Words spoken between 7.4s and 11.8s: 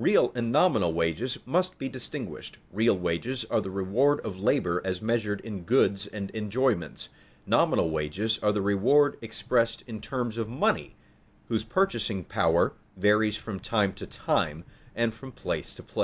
nominal wages are the reward expressed in terms of money, whose